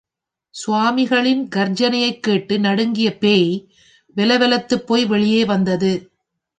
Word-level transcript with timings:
சுவாமிகளின் 0.55 1.47
கர்ஜனையைக் 1.55 2.19
கேட்டு 2.19 2.59
நடுங்கிய 2.59 3.17
பேய், 3.17 3.67
வெல 4.15 4.37
வெலத்துப் 4.37 4.87
போய் 4.87 5.05
வெளியே 5.05 5.45
வந்தது. 5.45 5.91